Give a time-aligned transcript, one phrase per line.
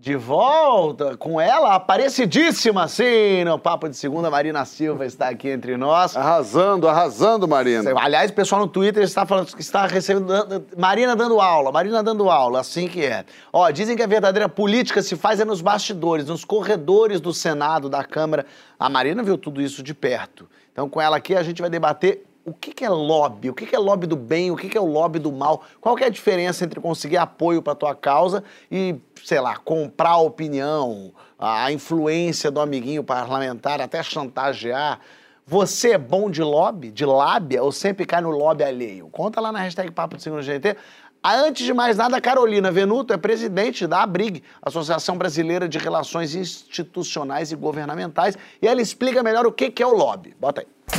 [0.00, 5.76] De volta com ela, aparecidíssima, sim, no Papo de Segunda, Marina Silva está aqui entre
[5.76, 6.16] nós.
[6.16, 7.92] Arrasando, arrasando, Marina.
[7.98, 10.64] Aliás, o pessoal no Twitter está falando que está recebendo.
[10.76, 13.24] Marina dando aula, Marina dando aula, assim que é.
[13.52, 17.88] Ó, dizem que a verdadeira política se faz é nos bastidores, nos corredores do Senado,
[17.88, 18.46] da Câmara.
[18.78, 20.48] A Marina viu tudo isso de perto.
[20.72, 23.66] Então, com ela aqui, a gente vai debater o que, que é lobby, o que,
[23.66, 26.04] que é lobby do bem, o que, que é o lobby do mal, qual que
[26.04, 31.12] é a diferença entre conseguir apoio para tua causa e, sei lá, comprar a opinião,
[31.38, 35.00] a influência do amiguinho parlamentar, até chantagear.
[35.46, 39.08] Você é bom de lobby, de lábia, ou sempre cai no lobby alheio?
[39.08, 40.76] Conta lá na hashtag Papo de Segundo GT.
[41.24, 47.50] Antes de mais nada, Carolina Venuto é presidente da ABRIG, Associação Brasileira de Relações Institucionais
[47.50, 50.34] e Governamentais, e ela explica melhor o que é o lobby.
[50.38, 50.97] Bota aí.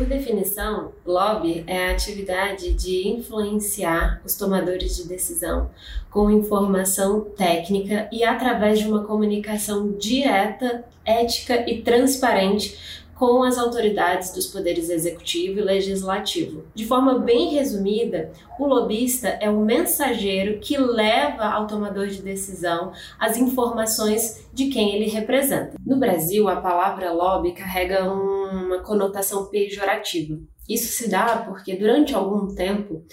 [0.00, 5.70] Por definição, lobby é a atividade de influenciar os tomadores de decisão
[6.08, 14.32] com informação técnica e através de uma comunicação direta, ética e transparente com as autoridades
[14.32, 16.64] dos poderes executivo e legislativo.
[16.74, 22.92] De forma bem resumida, o lobista é o mensageiro que leva ao tomador de decisão
[23.18, 25.76] as informações de quem ele representa.
[25.84, 30.38] No Brasil, a palavra lobby carrega uma conotação pejorativa.
[30.66, 33.04] Isso se dá porque durante algum tempo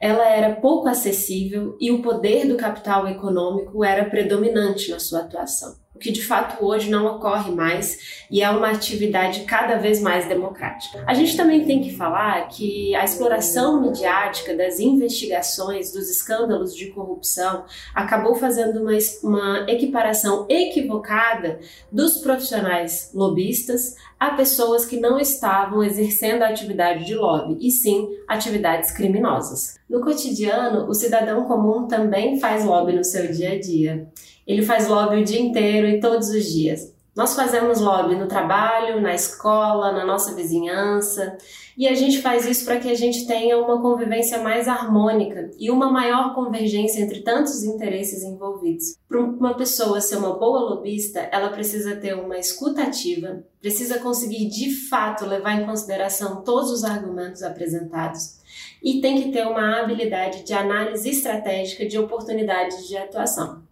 [0.00, 5.74] ela era pouco acessível e o poder do capital econômico era predominante na sua atuação
[5.96, 10.28] o que de fato hoje não ocorre mais e é uma atividade cada vez mais
[10.28, 11.02] democrática.
[11.06, 16.88] A gente também tem que falar que a exploração midiática das investigações dos escândalos de
[16.88, 25.82] corrupção acabou fazendo uma, uma equiparação equivocada dos profissionais lobistas a pessoas que não estavam
[25.82, 29.78] exercendo a atividade de lobby, e sim atividades criminosas.
[29.88, 34.08] No cotidiano, o cidadão comum também faz lobby no seu dia a dia.
[34.46, 36.94] Ele faz lobby o dia inteiro e todos os dias.
[37.16, 41.38] Nós fazemos lobby no trabalho, na escola, na nossa vizinhança,
[41.74, 45.70] e a gente faz isso para que a gente tenha uma convivência mais harmônica e
[45.70, 48.98] uma maior convergência entre tantos interesses envolvidos.
[49.08, 54.50] Para uma pessoa ser uma boa lobista, ela precisa ter uma escuta ativa, precisa conseguir
[54.50, 58.36] de fato levar em consideração todos os argumentos apresentados
[58.82, 63.65] e tem que ter uma habilidade de análise estratégica de oportunidades de atuação.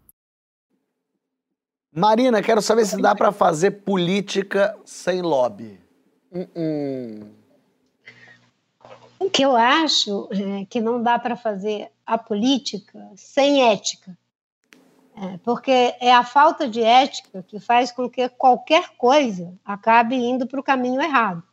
[1.94, 5.78] Marina, quero saber se dá para fazer política sem lobby.
[6.32, 7.26] Uh -uh.
[9.20, 14.18] O que eu acho é que não dá para fazer a política sem ética.
[15.16, 20.48] É, porque é a falta de ética que faz com que qualquer coisa acabe indo
[20.48, 21.44] para o caminho errado.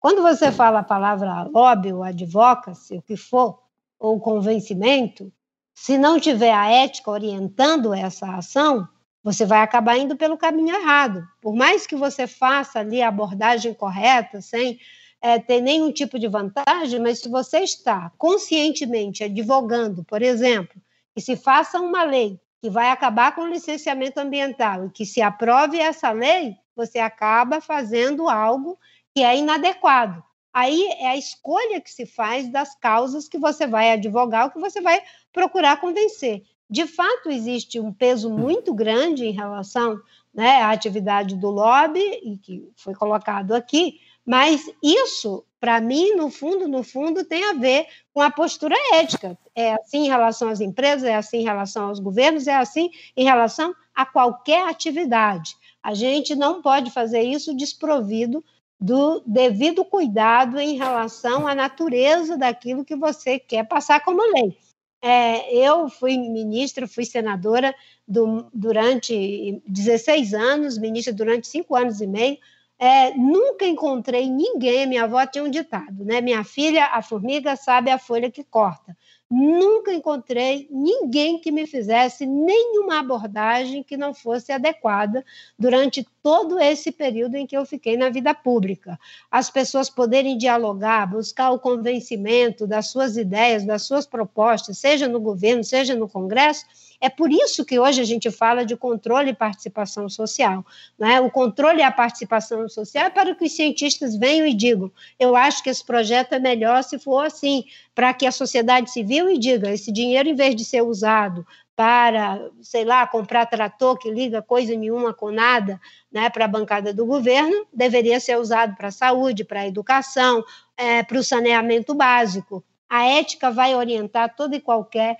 [0.00, 3.60] Quando você fala a palavra lobby ou advocacy, o que for,
[3.98, 5.30] ou convencimento,
[5.74, 8.88] se não tiver a ética orientando essa ação,
[9.24, 11.26] você vai acabar indo pelo caminho errado.
[11.40, 14.78] Por mais que você faça ali a abordagem correta, sem
[15.18, 20.78] é, ter nenhum tipo de vantagem, mas se você está conscientemente advogando, por exemplo,
[21.14, 25.22] que se faça uma lei que vai acabar com o licenciamento ambiental e que se
[25.22, 28.78] aprove essa lei, você acaba fazendo algo
[29.14, 30.22] que é inadequado.
[30.52, 34.60] Aí é a escolha que se faz das causas que você vai advogar, ou que
[34.60, 35.02] você vai
[35.32, 40.00] procurar convencer de fato existe um peso muito grande em relação
[40.32, 46.30] né, à atividade do lobby, e que foi colocado aqui, mas isso, para mim, no
[46.30, 49.38] fundo, no fundo, tem a ver com a postura ética.
[49.54, 53.24] É assim em relação às empresas, é assim em relação aos governos, é assim em
[53.24, 55.54] relação a qualquer atividade.
[55.82, 58.42] A gente não pode fazer isso desprovido
[58.80, 64.58] do devido cuidado em relação à natureza daquilo que você quer passar como lei.
[65.06, 67.74] É, eu fui ministra, fui senadora
[68.08, 72.38] do, durante 16 anos, ministra durante cinco anos e meio.
[72.78, 76.22] É, nunca encontrei ninguém, minha avó tinha um ditado, né?
[76.22, 78.96] Minha filha, a formiga sabe a folha que corta
[79.34, 85.24] nunca encontrei ninguém que me fizesse nenhuma abordagem que não fosse adequada
[85.58, 88.96] durante todo esse período em que eu fiquei na vida pública.
[89.28, 95.18] As pessoas poderem dialogar, buscar o convencimento das suas ideias, das suas propostas, seja no
[95.18, 96.64] governo, seja no Congresso,
[97.04, 100.64] É por isso que hoje a gente fala de controle e participação social.
[100.98, 101.20] Né?
[101.20, 104.90] O controle e a participação social é para que os cientistas venham e digam:
[105.20, 107.64] eu acho que esse projeto é melhor se for assim,
[107.94, 111.46] para que a sociedade civil e diga: esse dinheiro, em vez de ser usado
[111.76, 115.78] para, sei lá, comprar trator que liga coisa nenhuma com nada
[116.10, 120.42] né, para a bancada do governo, deveria ser usado para a saúde, para a educação,
[120.74, 122.64] é, para o saneamento básico.
[122.88, 125.18] A ética vai orientar toda e qualquer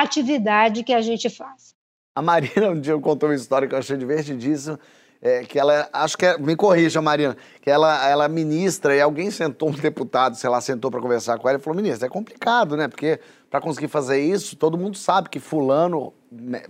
[0.00, 1.74] atividade que a gente faz.
[2.14, 4.78] A Marina um dia contou uma história que eu achei divertidíssima,
[5.20, 9.30] é, que ela, acho que, é, me corrija, Marina, que ela, ela ministra e alguém
[9.30, 12.76] sentou, um deputado, sei lá, sentou para conversar com ela e falou, ministra, é complicado,
[12.76, 16.62] né, porque para conseguir fazer isso, todo mundo sabe que fulano né,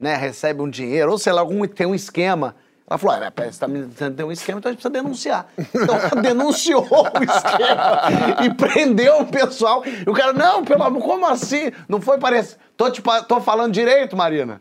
[0.00, 2.56] né, recebe um dinheiro, ou sei lá, algum, tem um esquema.
[2.92, 5.48] Ela falou, ah, você está me tem um esquema, então a gente precisa denunciar.
[5.74, 9.82] Então ela denunciou o esquema e prendeu o pessoal.
[9.86, 11.72] E o cara, não, pelo amor, como assim?
[11.88, 12.58] Não foi parecer.
[12.76, 14.60] Tô, te, tô falando direito, Marina?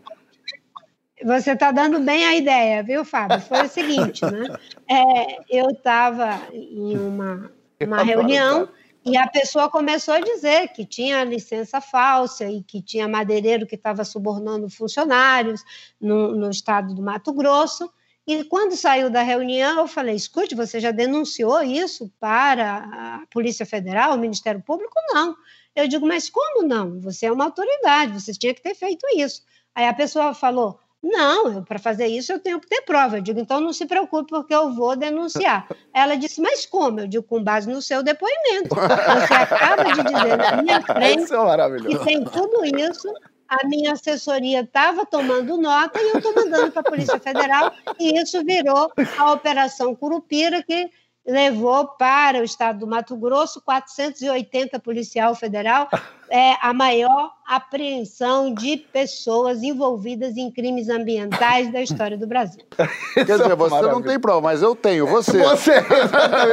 [1.26, 3.42] Você está dando bem a ideia, viu, Fábio?
[3.42, 4.48] Foi o seguinte, né?
[4.90, 7.52] É, eu estava em uma,
[7.82, 8.70] uma reunião
[9.04, 13.76] e a pessoa começou a dizer que tinha licença falsa e que tinha madeireiro que
[13.76, 15.66] estava subornando funcionários
[16.00, 17.92] no, no estado do Mato Grosso.
[18.28, 23.66] E quando saiu da reunião, eu falei: escute, você já denunciou isso para a Polícia
[23.66, 24.94] Federal, o Ministério Público?
[25.14, 25.36] Não.
[25.76, 27.00] Eu digo: mas como não?
[27.00, 29.44] Você é uma autoridade, você tinha que ter feito isso.
[29.74, 33.18] Aí a pessoa falou: não, para fazer isso eu tenho que ter prova.
[33.18, 35.68] Eu digo, então não se preocupe, porque eu vou denunciar.
[35.92, 37.00] Ela disse, mas como?
[37.00, 38.76] Eu digo, com base no seu depoimento.
[38.76, 43.12] Você acaba de dizer na minha frente é que tem tudo isso,
[43.52, 48.18] a minha assessoria estava tomando nota e eu estou mandando para a Polícia Federal, e
[48.18, 50.90] isso virou a Operação Curupira, que
[51.26, 55.88] levou para o estado do Mato Grosso 480 policial federal,
[56.30, 62.62] é a maior apreensão de pessoas envolvidas em crimes ambientais da história do Brasil.
[63.14, 65.42] Quer dizer, você não tem prova, mas eu tenho, você.
[65.52, 65.72] Você,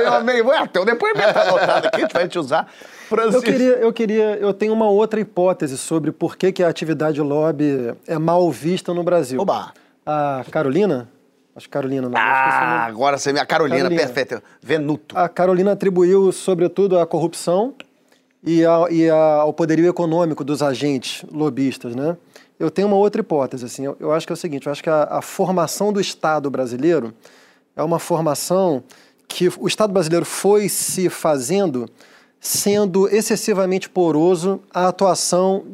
[0.04, 0.42] eu amei.
[0.42, 2.68] Ué, teu depoimento tá anotado aqui, a gente vai te usar.
[3.32, 7.20] Eu queria, eu queria, eu tenho uma outra hipótese sobre por que, que a atividade
[7.20, 9.40] lobby é mal vista no Brasil.
[9.40, 9.72] Oba!
[10.04, 11.08] A Carolina,
[11.58, 12.08] Acho Carolina.
[12.08, 13.40] Não, ah, agora você me...
[13.40, 14.42] A Carolina, Carolina, perfeita.
[14.62, 15.18] Venuto.
[15.18, 17.74] A Carolina atribuiu, sobretudo, à corrupção
[18.42, 22.16] e, a, e ao poderio econômico dos agentes lobistas, né?
[22.58, 23.84] Eu tenho uma outra hipótese, assim.
[23.84, 26.50] Eu, eu acho que é o seguinte, eu acho que a, a formação do Estado
[26.50, 27.12] brasileiro
[27.76, 28.82] é uma formação
[29.26, 31.88] que o Estado brasileiro foi se fazendo
[32.40, 35.64] sendo excessivamente poroso à atuação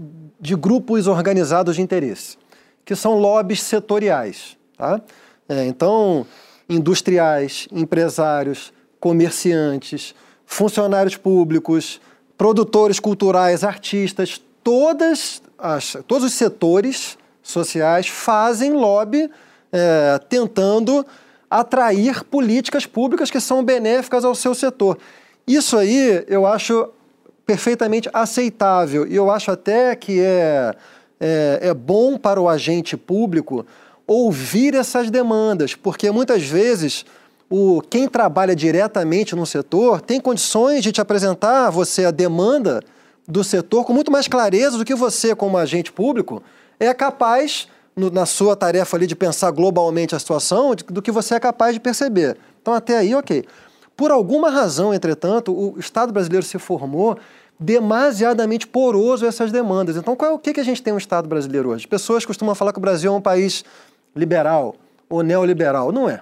[0.41, 2.39] de grupos organizados de interesse,
[2.85, 5.01] que são lobbies setoriais, tá?
[5.49, 6.27] É, então,
[6.69, 10.15] industriais, empresários, comerciantes,
[10.47, 12.01] funcionários públicos,
[12.37, 19.31] produtores culturais, artistas, todas as, todos os setores sociais fazem lobby
[19.71, 21.05] é, tentando
[21.51, 24.99] atrair políticas públicas que são benéficas ao seu setor.
[25.47, 26.89] Isso aí eu acho
[27.45, 30.75] perfeitamente aceitável e eu acho até que é,
[31.21, 33.67] é, é bom para o agente público
[34.07, 37.05] ouvir essas demandas, porque muitas vezes
[37.49, 42.81] o, quem trabalha diretamente no setor tem condições de te apresentar você a demanda
[43.27, 46.43] do setor com muito mais clareza do que você, como agente público,
[46.79, 51.11] é capaz, no, na sua tarefa ali de pensar globalmente a situação, de, do que
[51.11, 52.37] você é capaz de perceber.
[52.61, 53.45] Então, até aí, ok.
[53.97, 57.17] Por alguma razão, entretanto, o Estado brasileiro se formou
[57.59, 59.97] demasiadamente poroso a essas demandas.
[59.97, 61.87] Então, qual o que, que a gente tem no Estado brasileiro hoje?
[61.87, 63.65] Pessoas costumam falar que o Brasil é um país
[64.15, 64.75] liberal
[65.09, 65.93] ou neoliberal.
[65.93, 66.21] Não é.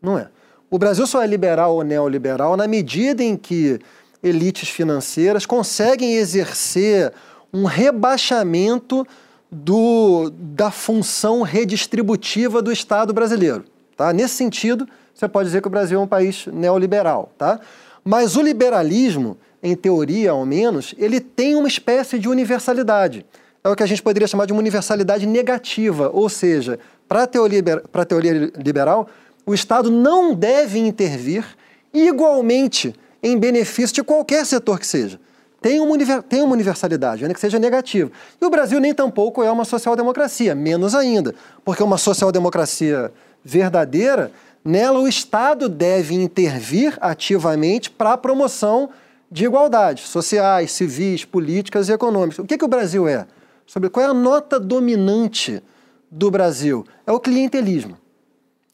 [0.00, 0.28] Não é.
[0.70, 3.78] O Brasil só é liberal ou neoliberal na medida em que
[4.22, 7.12] elites financeiras conseguem exercer
[7.52, 9.06] um rebaixamento
[9.50, 13.64] do, da função redistributiva do Estado brasileiro.
[13.96, 14.12] Tá?
[14.12, 17.32] Nesse sentido, você pode dizer que o Brasil é um país neoliberal.
[17.38, 17.60] Tá?
[18.04, 23.24] Mas o liberalismo, em teoria ao menos, ele tem uma espécie de universalidade.
[23.64, 27.26] É o que a gente poderia chamar de uma universalidade negativa, ou seja, para a
[27.26, 27.62] teoria,
[28.08, 29.08] teoria liberal,
[29.44, 31.44] o Estado não deve intervir
[31.92, 35.20] igualmente em benefício de qualquer setor que seja.
[35.60, 38.10] Tem uma, tem uma universalidade, ainda que seja negativa.
[38.40, 41.34] E o Brasil nem tampouco é uma social-democracia, menos ainda,
[41.64, 44.30] porque uma social-democracia verdadeira,
[44.64, 48.90] nela o Estado deve intervir ativamente para a promoção
[49.30, 52.38] de igualdades sociais, civis, políticas e econômicas.
[52.38, 53.26] O que, que o Brasil é?
[53.66, 55.62] Sobre qual é a nota dominante
[56.16, 56.84] do Brasil?
[57.06, 57.98] É o clientelismo.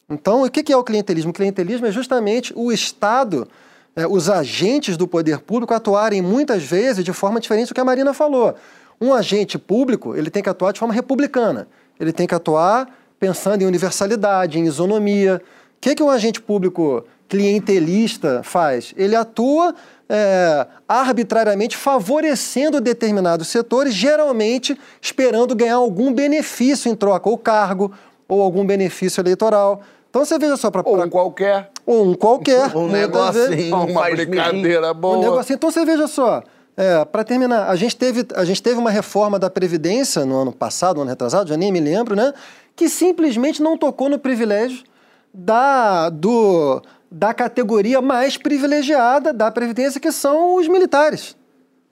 [0.09, 1.31] Então, o que é o clientelismo?
[1.31, 3.49] O clientelismo é justamente o Estado,
[3.97, 7.85] é, os agentes do poder público atuarem muitas vezes de forma diferente do que a
[7.85, 8.55] Marina falou.
[9.01, 11.67] Um agente público, ele tem que atuar de forma republicana.
[11.99, 15.43] Ele tem que atuar pensando em universalidade, em isonomia.
[15.77, 18.93] O que, que um agente público clientelista faz?
[18.95, 19.75] Ele atua
[20.07, 27.91] é, arbitrariamente favorecendo determinados setores, geralmente esperando ganhar algum benefício em troca, ou cargo,
[28.29, 29.81] ou algum benefício eleitoral.
[30.11, 31.71] Então você veja só para Ou um qualquer.
[31.87, 35.17] ou um qualquer, Um negocinho, Uma brincadeira boa.
[35.17, 35.57] Um negocinho.
[35.57, 36.43] Então você veja só,
[36.77, 40.53] é, para terminar, a gente, teve, a gente teve uma reforma da Previdência no ano
[40.53, 42.35] passado, no ano retrasado, já nem me lembro, né?
[42.77, 44.85] Que simplesmente não tocou no privilégio
[45.33, 46.83] da, do,
[47.13, 51.37] da categoria mais privilegiada da Previdência, que são os militares.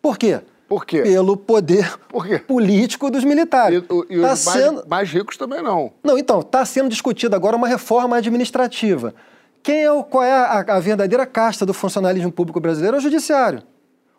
[0.01, 0.41] Por quê?
[0.69, 1.03] Por quê?
[1.03, 3.83] Pelo poder Por político dos militares.
[4.09, 5.93] E, e Tá os sendo- mais, mais ricos também não.
[6.03, 9.15] não, então, está sendo discutida agora uma reforma administrativa.
[9.63, 12.97] Quem é o, qual é a, a verdadeira casta do funcionalismo público brasileiro?
[12.97, 13.63] É o judiciário.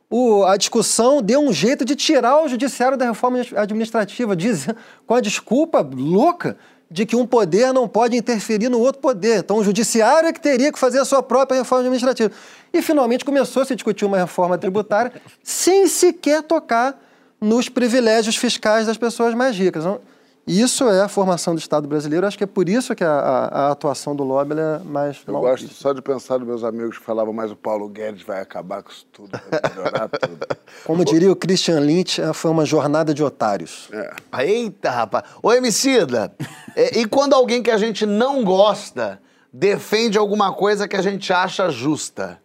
[0.10, 4.67] O- a discussão deu um jeito de tirar o judiciário da reforma administrativa, diz,
[5.08, 6.58] com a desculpa louca
[6.91, 9.39] de que um poder não pode interferir no outro poder.
[9.39, 12.29] Então, o judiciário é que teria que fazer a sua própria reforma administrativa.
[12.74, 17.01] E, finalmente, começou a se discutir uma reforma tributária sem sequer tocar
[17.39, 19.86] nos privilégios fiscais das pessoas mais ricas.
[19.86, 20.01] Então,
[20.48, 22.25] isso é a formação do Estado brasileiro.
[22.25, 25.33] Acho que é por isso que a, a- a atuação do lobby é mais Eu
[25.33, 25.81] mal gosto vista.
[25.81, 28.89] só de pensar nos meus amigos que falavam, mas o Paulo Guedes vai acabar com
[28.91, 30.39] isso tudo, vai melhorar tudo.
[30.86, 33.89] Como diria o Christian Lynch, eh, foi uma jornada de otários.
[33.93, 34.43] É.
[34.45, 35.24] Eita, rapaz.
[35.43, 36.33] Ô, Emicida,
[36.75, 39.19] é, e quando alguém que a gente não gosta
[39.53, 42.39] defende alguma coisa que a gente acha justa?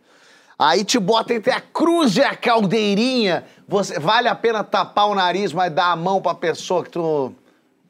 [0.59, 3.45] Aí te bota entre a cruz e a caldeirinha.
[3.69, 7.33] Você, vale a pena tapar o nariz, mas dar a mão pra pessoa que tu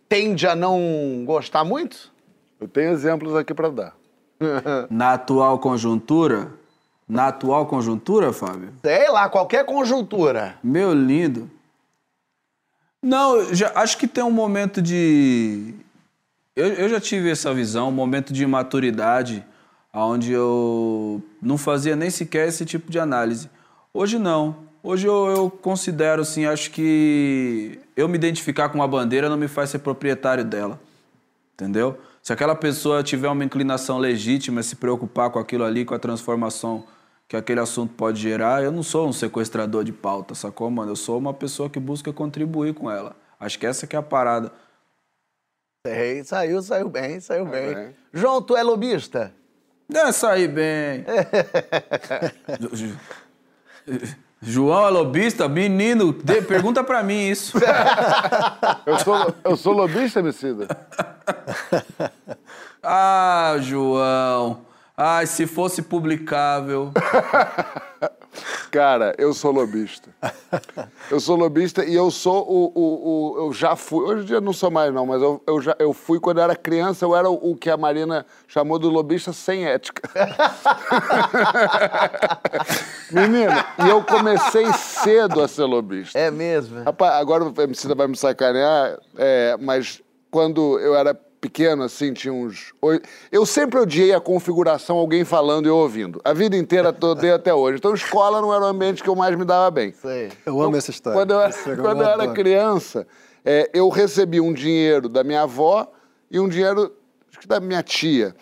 [0.08, 2.12] tende a não gostar muito?
[2.60, 3.96] Eu tenho exemplos aqui para dar.
[4.90, 6.52] Na atual conjuntura,
[7.08, 10.58] na atual conjuntura, Fábio, Sei lá, qualquer conjuntura.
[10.62, 11.50] meu lindo.
[13.02, 15.74] Não, já, acho que tem um momento de.
[16.54, 19.44] Eu, eu já tive essa visão, um momento de maturidade,
[19.94, 23.48] onde eu não fazia nem sequer esse tipo de análise.
[23.94, 24.65] Hoje não.
[24.88, 29.48] Hoje eu, eu considero, assim, acho que eu me identificar com uma bandeira não me
[29.48, 30.78] faz ser proprietário dela.
[31.54, 31.98] Entendeu?
[32.22, 36.84] Se aquela pessoa tiver uma inclinação legítima, se preocupar com aquilo ali, com a transformação
[37.26, 40.92] que aquele assunto pode gerar, eu não sou um sequestrador de pauta, sacou, mano?
[40.92, 43.16] Eu sou uma pessoa que busca contribuir com ela.
[43.40, 44.52] Acho que essa que é a parada.
[45.84, 47.74] Sei, saiu, saiu bem, saiu bem.
[47.74, 47.96] bem.
[48.12, 49.34] João, tu é lobista?
[49.92, 51.04] É, sair bem.
[54.46, 55.48] João é lobista?
[55.48, 57.58] Menino, dê- pergunta pra mim isso.
[58.86, 60.68] Eu sou, eu sou lobista, Emicida?
[62.88, 64.60] Ah, João.
[64.96, 66.92] Ai, se fosse publicável.
[68.76, 70.10] Cara, eu sou lobista.
[71.10, 72.72] Eu sou lobista e eu sou o.
[72.74, 74.04] o, o- eu já fui.
[74.04, 76.44] Hoje em dia não sou mais, não, mas eu, eu, já, eu fui quando eu
[76.44, 80.02] era criança, eu era o, o que a Marina chamou de lobista sem ética.
[83.10, 86.18] Menina, e eu comecei cedo a ser lobista.
[86.18, 86.82] É mesmo?
[86.82, 92.32] Rapaz, agora o MC vai me sacanear, é, mas quando eu era pequeno, assim, tinha
[92.32, 92.72] uns.
[92.82, 96.20] oito- Eu sempre odiei a configuração, alguém falando e eu ouvindo.
[96.24, 97.78] A vida inteira eu odeio até hoje.
[97.78, 99.92] Então, escola não era o ambiente que eu mais me dava bem.
[99.92, 100.30] Sei.
[100.44, 101.18] Eu amo essa história.
[101.18, 103.06] Quando eu, era- quando eu era criança,
[103.44, 105.86] é, eu recebi um dinheiro da minha avó
[106.30, 106.92] e um dinheiro
[107.30, 108.34] acho que da minha tia,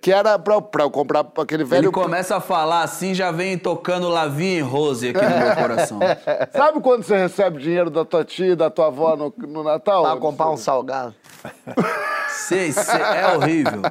[0.00, 1.92] que era pra, pra eu comprar aquele Ele velho.
[1.92, 5.98] começa a falar assim, já vem tocando Lavinha e Rose aqui no meu coração.
[6.56, 10.02] Sabe quando você recebe dinheiro da tua tia e da tua avó no, no Natal?
[10.04, 11.14] Pra comprar um salgado.
[12.30, 13.82] Sei, sei, é horrível.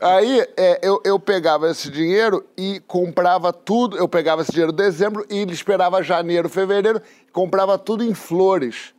[0.00, 3.96] Aí é, eu, eu pegava esse dinheiro e comprava tudo.
[3.96, 7.00] Eu pegava esse dinheiro em dezembro e esperava janeiro, fevereiro,
[7.32, 8.92] comprava tudo em flores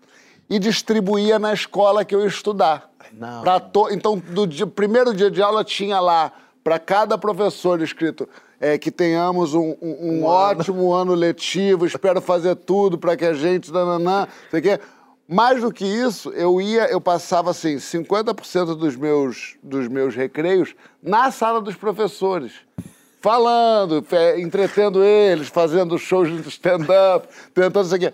[0.49, 2.89] e distribuía na escola que eu ia estudar.
[3.11, 3.43] Não.
[3.71, 6.31] To- Então, do dia- primeiro dia de aula tinha lá
[6.63, 8.27] para cada professor escrito
[8.59, 13.33] é, que tenhamos um, um- um ótimo ano letivo, espero fazer tudo para que a
[13.33, 13.71] gente.
[13.71, 14.79] Nananã, sei o quê.
[15.27, 20.75] Mais do que isso, eu ia, eu passava assim, 50% dos meus, dos meus recreios
[21.01, 22.53] na sala dos professores.
[23.21, 24.05] Falando,
[24.37, 28.13] entretendo eles, fazendo shows de stand-up, tentando isso aqui.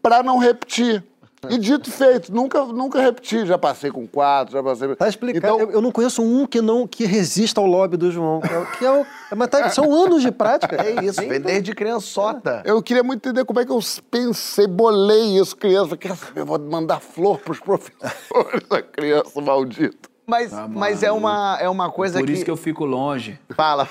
[0.00, 1.04] Para não repetir.
[1.50, 3.44] E dito e feito, nunca, nunca repeti.
[3.44, 4.94] Já passei com quatro, já passei.
[4.94, 5.44] Tá explicado.
[5.44, 8.40] Então, eu, eu não conheço um que não que resista ao lobby do João.
[8.40, 9.06] Que é, o- que é o,
[9.36, 10.76] mas tá- são anos de prática.
[10.80, 12.62] É isso, vem desde criançota.
[12.64, 15.96] Eu queria muito entender como é que eu pensei, bolei isso, criança.
[15.96, 16.40] Quer saber?
[16.42, 20.08] Eu vou mandar flor pros professores, a criança maldita.
[20.24, 22.32] Mas, Tá mas é, uma, é uma coisa Por que...
[22.34, 23.38] isso que eu fico longe.
[23.56, 23.88] Fala.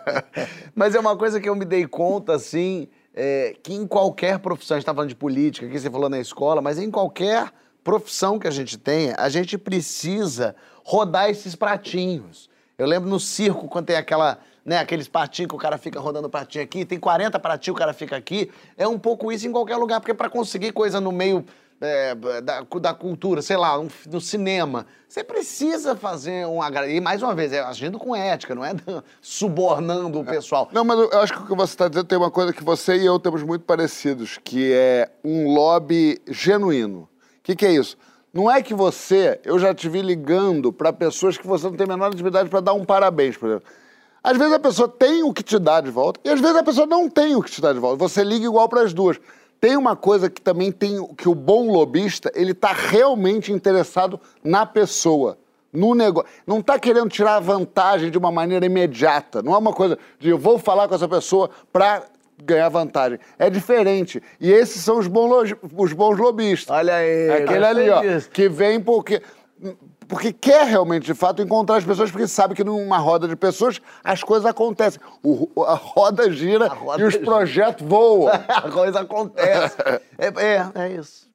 [0.74, 4.76] Mas é uma coisa que eu me dei conta, assim, é, que em qualquer profissão,
[4.76, 7.50] a gente está falando de política, aqui você falou na escola, mas em qualquer
[7.82, 12.48] profissão que a gente tenha, a gente precisa rodar esses pratinhos.
[12.78, 16.28] Eu lembro no circo, quando tem aquela, né, aqueles pratinhos que o cara fica rodando
[16.30, 18.50] pratinho aqui, tem 40 pratinhos, o cara fica aqui.
[18.76, 21.44] É um pouco isso em qualquer lugar, porque para conseguir coisa no meio
[21.80, 26.88] é, da, da cultura, sei lá, um, no cinema, você precisa fazer um agrado.
[26.90, 28.72] E mais uma vez, é agindo com ética, não é
[29.20, 30.68] subornando o pessoal.
[30.72, 32.96] Não, mas eu acho que o que você está dizendo tem uma coisa que você
[32.96, 37.00] e eu temos muito parecidos, que é um lobby genuíno.
[37.00, 37.08] O
[37.42, 37.96] que, que é isso?
[38.32, 41.84] Não é que você, eu já te vi ligando para pessoas que você não tem
[41.84, 43.68] a menor intimidade para dar um parabéns, por exemplo.
[44.22, 46.62] Às vezes a pessoa tem o que te dá de volta e às vezes a
[46.62, 47.96] pessoa não tem o que te dá de volta.
[47.96, 49.18] Você liga igual para as duas.
[49.60, 54.64] Tem uma coisa que também tem que o bom lobista, ele está realmente interessado na
[54.64, 55.36] pessoa,
[55.70, 56.30] no negócio.
[56.46, 59.42] Não está querendo tirar vantagem de uma maneira imediata.
[59.42, 62.04] Não é uma coisa de eu vou falar com essa pessoa para
[62.42, 63.18] ganhar vantagem.
[63.38, 64.22] É diferente.
[64.40, 66.74] E esses são os bons, os bons lobistas.
[66.74, 67.30] Olha aí.
[67.30, 68.00] Aquele ali, ó,
[68.32, 69.20] que vem porque
[70.10, 73.80] porque quer realmente, de fato, encontrar as pessoas, porque sabe que numa roda de pessoas
[74.02, 75.00] as coisas acontecem.
[75.22, 77.24] O, a roda gira a roda e os gira.
[77.24, 78.28] projetos voam.
[78.48, 79.76] a coisa acontece.
[80.18, 81.30] é, é, é isso.